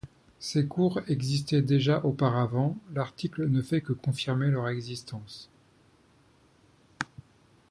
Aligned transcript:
Ces 0.39 0.65
Cour 0.65 0.99
existaient 1.07 1.61
déjà 1.61 2.03
auparavant, 2.03 2.75
l'article 2.95 3.47
ne 3.47 3.61
fait 3.61 3.81
que 3.81 3.93
confirmer 3.93 4.47
leur 4.47 4.67
existence. 4.67 5.47